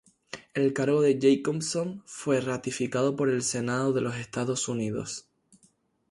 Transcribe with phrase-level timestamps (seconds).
[0.55, 5.27] El cargo de Jacobson fue ratificado por el Senado de los Estados Unidos.